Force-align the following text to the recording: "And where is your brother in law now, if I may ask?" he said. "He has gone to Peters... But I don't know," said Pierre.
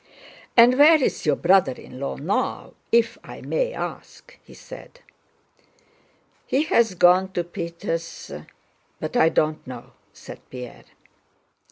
"And 0.57 0.79
where 0.79 0.95
is 0.95 1.27
your 1.27 1.35
brother 1.35 1.73
in 1.73 1.99
law 1.99 2.15
now, 2.15 2.73
if 2.91 3.19
I 3.23 3.41
may 3.41 3.71
ask?" 3.71 4.35
he 4.43 4.55
said. 4.55 5.01
"He 6.47 6.63
has 6.63 6.95
gone 6.95 7.31
to 7.33 7.43
Peters... 7.43 8.31
But 8.99 9.15
I 9.15 9.29
don't 9.29 9.67
know," 9.67 9.91
said 10.11 10.39
Pierre. 10.49 10.85